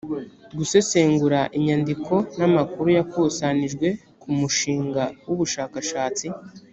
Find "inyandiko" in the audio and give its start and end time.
1.57-2.13